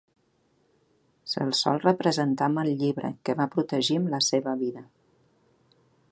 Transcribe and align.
Se'l 1.33 1.51
sol 1.59 1.77
representar 1.83 2.47
amb 2.51 2.61
el 2.63 2.71
llibre, 2.79 3.11
que 3.29 3.35
va 3.41 3.47
protegir 3.57 4.01
amb 4.01 4.13
la 4.15 4.21
seva 4.29 4.55
vida. 4.63 4.83